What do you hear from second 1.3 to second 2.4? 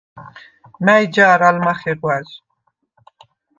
ალ მახეღვა̈ჟ?